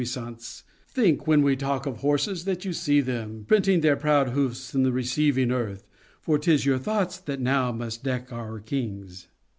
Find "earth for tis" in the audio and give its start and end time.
5.51-6.65